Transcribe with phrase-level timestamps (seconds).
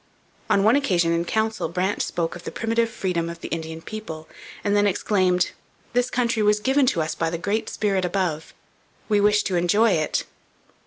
[0.49, 4.27] On one occasion in council Brant spoke of the primitive freedom of the Indian people,
[4.63, 5.51] and then exclaimed:
[5.93, 8.51] 'This country was given to us by the Great Spirit above;
[9.09, 10.23] we wish to enjoy it.'